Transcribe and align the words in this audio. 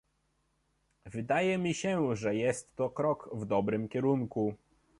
Wydaje 1.05 1.57
mi 1.57 1.73
się, 1.73 2.15
że 2.15 2.35
jest 2.35 2.75
to 2.75 2.89
krok 2.89 3.29
w 3.33 3.45
dobrym 3.45 3.89
kierunku 3.89 4.55